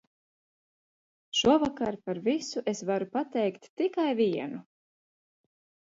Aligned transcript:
Šovakar 1.41 1.99
par 2.07 2.21
visu 2.29 2.65
es 2.73 2.83
varu 2.91 3.11
pateikt 3.19 3.71
tikai 3.83 4.09
vienu! 4.25 4.67